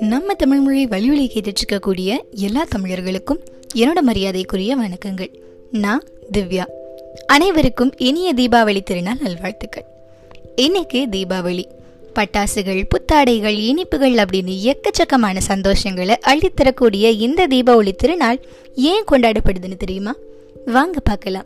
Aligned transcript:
நம்ம 0.00 0.34
தமிழ்மொழி 0.34 0.86
வழிவழி 0.86 1.28
கேட்டுட்டு 1.28 1.54
இருக்கக்கூடிய 1.68 2.18
எல்லா 2.30 2.66
தமிழர்களுக்கும் 2.68 3.44
என்னோட 3.74 4.00
மரியாதைக்குரிய 4.00 4.76
வணக்கங்கள். 4.76 5.30
நான் 5.70 6.02
திவ்யா. 6.32 6.64
அனைவருக்கும் 7.26 7.92
இனிய 7.96 8.34
தீபாவளி 8.34 8.82
திருநாள் 8.82 9.18
நல்வாழ்த்துக்கள். 9.20 9.84
இன்னைக்கு 10.56 11.06
தீபாவளி. 11.10 11.64
பட்டாசுகள் 12.14 12.88
புத்தாடைகள் 12.88 13.58
இனிப்புகள் 13.58 14.14
அப்படின்னு 14.14 14.72
எக்கச்சக்கமான 14.72 15.38
சந்தோஷங்களை 15.48 16.14
அள்ளித்தரக்கூடிய 16.26 17.18
இந்த 17.18 17.46
தீபாவளி 17.46 17.92
திருநாள் 17.96 18.40
ஏன் 18.74 19.04
கொண்டாடப்படுதுன்னு 19.10 19.76
தெரியுமா? 19.78 20.14
வாங்க 20.66 21.00
பார்க்கலாம். 21.00 21.44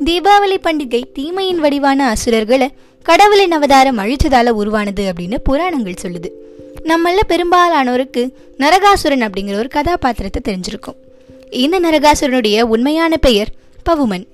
தீபாவளி 0.00 0.56
பண்டிகை 0.62 1.02
தீமையின் 1.12 1.58
வடிவான 1.58 2.08
அசுரர்களை 2.08 2.68
கடவுளின் 3.02 3.52
அவதாரம் 3.52 3.98
அழிச்சதால 3.98 4.48
உருவானது 4.48 5.12
அப்படின்னு 5.12 5.38
புராணங்கள் 5.44 6.02
சொல்லுது. 6.02 6.28
நம்மள 6.84 7.18
பெரும்பாலானோருக்கு 7.28 8.32
நரகாசுரன் 8.58 9.24
அப்படிங்கிற 9.26 9.54
ஒரு 9.54 9.68
கதாபாத்திரத்தை 9.68 10.40
தெரிஞ்சிருக்கும். 10.48 10.96
இந்த 11.50 11.80
நரகாசுரனுடைய 11.80 12.60
உண்மையான 12.60 13.16
பெயர் 13.16 13.48
பவுமன். 13.90 14.26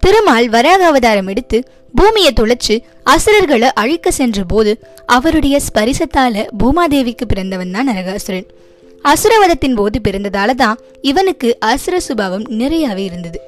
திருமால் 0.00 0.48
வராக 0.48 0.86
அவதாரம் 0.86 1.26
எடுத்து 1.26 1.64
பூமியை 1.94 2.32
துளைச்சு 2.40 2.78
அசுரர்களை 3.02 3.68
அழிக்க 3.74 4.10
சென்ற 4.10 4.42
போது 4.44 4.78
அவருடைய 5.06 5.60
ஸ்பரிசத்தால 5.66 6.46
பூமாதேவிக்கு 6.58 7.24
பிறந்தவன் 7.28 7.70
தான் 7.70 7.88
நரகாசுரன். 7.88 8.46
அசுரவதத்தின் 9.04 9.74
போது 9.74 10.00
பிறந்ததால 10.08 10.54
தான் 10.54 10.78
இவனுக்கு 11.02 11.56
அசுர 11.58 12.00
சுபாவம் 12.00 12.46
நிறையவே 12.48 13.04
இருந்தது. 13.04 13.40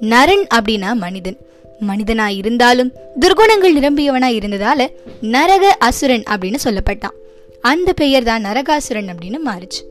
நரன் 0.00 0.46
அப்படின்னா 0.54 0.94
மனிதன். 0.94 1.36
மனிதனா 1.80 2.26
இருந்தாலும் 2.36 2.92
துர்குணங்கள் 3.20 3.76
நிரம்பியவனா 3.76 4.28
இருந்ததால 4.30 4.88
நரக 5.20 5.76
அசுரன் 5.78 6.22
அப்படின்னு 6.30 6.54
சொல்லப்பட்டான். 6.64 7.16
அந்த 7.60 7.92
பெயர் 7.92 8.22
தான் 8.22 8.44
நரகாசுரன் 8.44 9.08
அப்படின்னு 9.08 9.38
மாறுச்சு. 9.46 9.82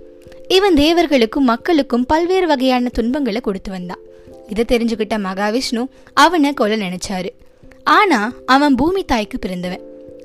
இவன் 0.48 0.74
தேவர்களுக்கும் 0.74 1.40
மக்களுக்கும் 1.40 2.06
பல்வேறு 2.06 2.48
வகையான 2.48 2.90
துன்பங்களை 2.90 3.42
கொடுத்து 3.42 3.72
வந்தான். 3.72 4.00
இதை 4.48 4.78
தெரிஞ்சுக்கிட்ட 4.78 5.14
மகாவிஷ்ணு 5.14 5.88
அவனை 6.14 6.54
கொல்ல 6.54 6.76
நினைச்சாரு. 6.76 7.30
ஆனா 7.84 8.34
அவன் 8.46 8.76
பூமி 8.76 9.04
தாய்க்கு 9.04 9.40
பிறந்தவன். 9.40 9.82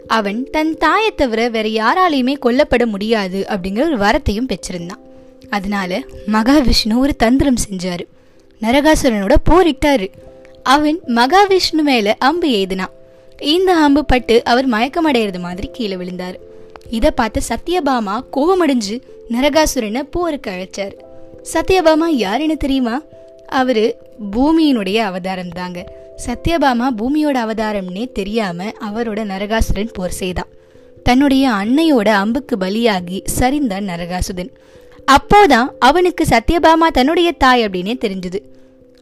அவன் 0.06 0.44
தன் 0.44 0.76
தாயை 0.76 1.14
தவிர 1.14 1.48
வேற 1.48 1.68
யாராலையுமே 1.68 2.38
கொல்லப்பட 2.38 2.86
முடியாது 2.86 3.44
அப்படிங்கிற 3.48 3.82
ஒரு 3.82 3.96
வரத்தையும் 3.98 4.48
பெற்றிருந்தான். 4.48 5.02
அதனால 5.50 6.02
மகாவிஷ்ணு 6.26 6.96
ஒரு 6.96 7.16
தந்திரம் 7.16 7.56
செஞ்சாரு. 7.70 8.06
நரகாசுரனோட 8.62 9.34
போரிட்டாரு 9.50 10.08
அவன் 10.62 11.00
மகாவிஷ்ணு 11.06 11.82
மேல 11.82 12.16
அம்பு 12.18 12.48
ஏதுனான். 12.48 12.94
இந்த 13.40 13.76
அம்பு 13.76 14.04
பட்டு 14.04 14.44
அவர் 14.44 14.68
மயக்கமடைகிறது 14.68 15.40
மாதிரி 15.40 15.68
கீழே 15.72 15.96
விழுந்தார். 15.96 16.36
இதை 16.90 17.10
பார்த்து 17.10 17.40
சத்யபாமா 17.48 18.16
கோபமடைஞ்சு 18.36 19.00
நரகாசுரனை 19.30 20.02
போருக்கு 20.10 20.50
அழைச்சார். 20.50 20.94
சத்யபாமா 21.52 22.06
யாருன்னு 22.06 22.56
தெரியுமா? 22.56 23.02
அவரு 23.46 23.96
பூமியினுடைய 24.36 24.96
அவதாரம் 24.96 25.48
தாங்க. 25.48 25.84
சத்யபாமா 26.26 26.86
பூமியோட 26.96 27.36
அவதாரம்னே 27.44 28.12
தெரியாம 28.12 28.64
அவரோட 28.64 29.20
நரகாசுரன் 29.32 29.92
போர் 29.92 30.10
செய்தான். 30.10 30.52
தன்னுடைய 31.02 31.50
அன்னையோட 31.50 32.08
அம்புக்கு 32.08 32.56
பலியாகி 32.60 33.18
சரிந்தான் 33.40 33.88
நரகாசுதன் 33.90 34.50
அப்போதான் 35.14 35.68
அவனுக்கு 35.78 36.24
சத்யபாமா 36.24 36.86
தன்னுடைய 36.92 37.32
தாய் 37.32 37.64
அப்படின்னே 37.66 37.94
தெரிஞ்சது. 38.04 38.40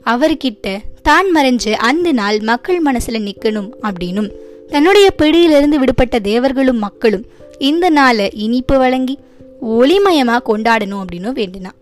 அவர்கிட்ட 0.05 0.79
தான் 1.03 1.27
மறைஞ்ச 1.35 1.73
அந்த 1.73 2.13
நாள் 2.13 2.41
மக்கள் 2.41 2.83
மனசுல 2.83 3.19
நிக்கணும் 3.29 3.71
அப்படின்னும். 3.83 4.31
தன்னுடைய 4.71 5.11
பிடியிலிருந்து 5.11 5.79
விடுபட்ட 5.79 6.19
தேவர்களும் 6.19 6.79
மக்களும் 6.79 7.25
இந்த 7.59 7.91
நாளை 7.91 8.31
இனிப்பு 8.35 8.79
வழங்கி 8.79 9.19
ஒளிமயமா 9.63 10.37
கொண்டாடணும் 10.47 11.03
அப்படின்னு 11.03 11.33
வேண்டினான் 11.33 11.77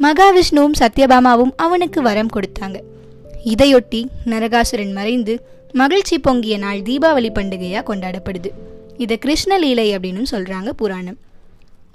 மகாவிஷ்ணுவும் 0.00 0.78
சத்யபாமாவும் 0.78 1.54
அவனுக்கு 1.56 2.02
வரம் 2.02 2.30
கொடுத்தாங்க. 2.36 2.76
இதையொட்டி 3.44 4.00
நரகாசுரன் 4.26 4.92
மறைந்து 4.92 5.34
மகிழ்ச்சி 5.72 6.18
பொங்கிய 6.18 6.58
நாள் 6.58 6.78
தீபாவளி 6.78 7.30
பண்டிகையா 7.34 7.82
கொண்டாடப்படுது. 7.82 8.50
இதை 8.96 9.18
கிருஷ்ணலீலை 9.26 9.86
அப்படின்னு 9.94 10.22
சொல்றாங்க 10.30 10.70
புராணம். 10.70 11.18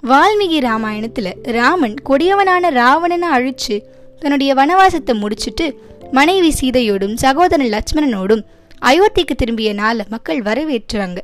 வால்மீகி 0.02 0.58
ராமாயணத்துல 0.60 1.28
ராமன் 1.42 1.94
கொடியவனான 2.08 2.70
ராவணனை 2.70 3.28
அழிச்சு 3.28 3.82
தன்னுடைய 4.20 4.54
வனவாசத்தை 4.54 5.14
முடிச்சுட்டு 5.22 5.76
மனைவி 6.12 6.54
சீதையோடும் 6.60 7.14
சகோதரன் 7.14 7.72
லட்சுமணனோடும் 7.74 8.42
அயோத்திக்கு 8.82 9.34
திரும்பிய 9.36 9.72
நாளை 9.72 10.04
மக்கள் 10.08 10.42
வரவேற்றுறாங்க 10.42 11.18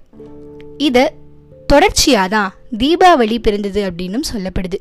இத 0.78 1.12
தொடர்ச்சியாக 1.66 2.28
தான் 2.28 2.52
தீபாவளி 2.78 3.38
பிறந்தது 3.38 3.90
அப்படின்னும் 3.90 4.28
சொல்லப்படுது. 4.32 4.78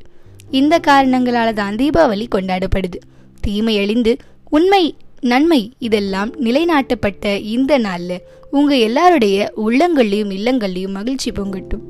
இந்த 0.52 0.80
காரணங்களால 0.80 1.54
தான் 1.54 1.76
தீபாவளி 1.76 2.28
கொண்டாடப்படுது. 2.36 3.00
தீமை 3.42 3.80
அழிந்து 3.80 4.18
உண்மை 4.50 4.96
நன்மை 5.22 5.72
இதெல்லாம் 5.80 6.32
நிலைநாட்டப்பட்ட 6.44 7.40
இந்த 7.40 7.78
நாளில் 7.78 8.22
உங்கள் 8.52 8.80
எல்லாருடைய 8.80 9.54
உள்ளங்கள்லையும் 9.56 10.34
இல்லங்கள்லையும் 10.38 10.96
மகிழ்ச்சி 10.98 11.32
பொங்கட்டும். 11.32 11.84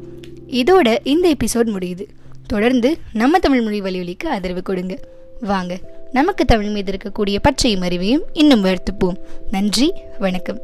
இதோட 0.51 0.97
இந்த 1.03 1.35
எபிசோட் 1.37 1.67
முடியுது. 1.67 2.05
தொடர்ந்து 2.47 2.97
நம்ம 3.13 3.39
தமிழ் 3.39 3.61
மொழி 3.61 3.81
வலியொலிக்கு 3.81 4.27
ஆதரவு 4.27 4.61
கொடுங்க. 4.61 4.99
வாங்க 5.41 5.79
நமக்கு 6.11 6.45
தமிழ் 6.45 6.69
மீது 6.69 6.91
இருக்கக்கூடிய 6.91 7.37
பச்சையும் 7.41 7.81
அறிவையும் 7.81 8.21
இன்னும் 8.33 8.63
வளர்த்துப்போம் 8.63 9.17
நன்றி 9.51 9.93
வணக்கம். 10.19 10.59